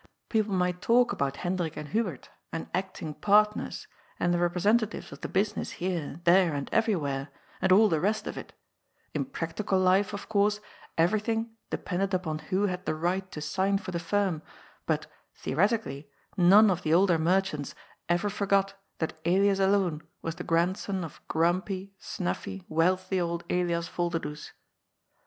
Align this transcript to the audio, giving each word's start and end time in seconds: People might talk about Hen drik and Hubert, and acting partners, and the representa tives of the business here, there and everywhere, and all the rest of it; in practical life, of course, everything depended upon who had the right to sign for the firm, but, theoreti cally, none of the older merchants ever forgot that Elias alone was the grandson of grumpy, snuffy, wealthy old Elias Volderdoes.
People 0.29 0.55
might 0.55 0.81
talk 0.81 1.11
about 1.13 1.37
Hen 1.45 1.55
drik 1.57 1.77
and 1.77 1.89
Hubert, 1.89 2.31
and 2.51 2.67
acting 2.73 3.13
partners, 3.13 3.85
and 4.19 4.33
the 4.33 4.39
representa 4.39 4.87
tives 4.87 5.11
of 5.11 5.21
the 5.21 5.27
business 5.27 5.73
here, 5.77 6.21
there 6.23 6.55
and 6.55 6.67
everywhere, 6.73 7.29
and 7.61 7.71
all 7.71 7.87
the 7.87 7.99
rest 7.99 8.25
of 8.25 8.35
it; 8.35 8.51
in 9.13 9.25
practical 9.25 9.77
life, 9.77 10.11
of 10.11 10.27
course, 10.27 10.59
everything 10.97 11.51
depended 11.69 12.15
upon 12.15 12.39
who 12.39 12.65
had 12.65 12.87
the 12.87 12.95
right 12.95 13.29
to 13.31 13.41
sign 13.41 13.77
for 13.77 13.91
the 13.91 13.99
firm, 13.99 14.41
but, 14.87 15.05
theoreti 15.37 15.77
cally, 15.83 16.09
none 16.35 16.71
of 16.71 16.81
the 16.81 16.95
older 16.95 17.19
merchants 17.19 17.75
ever 18.09 18.27
forgot 18.27 18.73
that 18.97 19.13
Elias 19.23 19.59
alone 19.59 20.01
was 20.23 20.33
the 20.33 20.43
grandson 20.43 21.03
of 21.03 21.21
grumpy, 21.27 21.93
snuffy, 21.99 22.65
wealthy 22.67 23.21
old 23.21 23.43
Elias 23.51 23.87
Volderdoes. 23.87 24.51